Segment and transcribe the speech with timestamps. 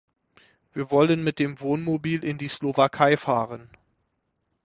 [0.73, 3.69] Wir wollen mit dem Wohnmobil in die Slowakei fahren.